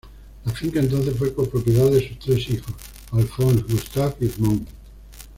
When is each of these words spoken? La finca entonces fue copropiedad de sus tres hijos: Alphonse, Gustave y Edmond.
La 0.45 0.51
finca 0.51 0.79
entonces 0.79 1.15
fue 1.15 1.31
copropiedad 1.31 1.91
de 1.91 2.07
sus 2.07 2.17
tres 2.17 2.49
hijos: 2.49 2.73
Alphonse, 3.11 3.63
Gustave 3.71 4.15
y 4.21 4.25
Edmond. 4.25 4.67